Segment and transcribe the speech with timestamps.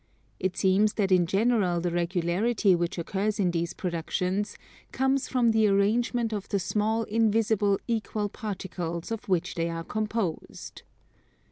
[0.39, 4.57] It seems that in general the regularity which occurs in these productions
[4.91, 10.81] comes from the arrangement of the small invisible equal particles of which they are composed.